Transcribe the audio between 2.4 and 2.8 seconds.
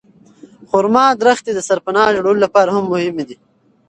لپاره